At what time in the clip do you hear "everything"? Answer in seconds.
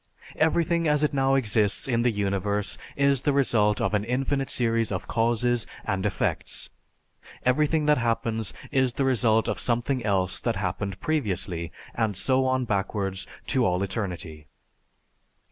0.37-0.87, 7.45-7.85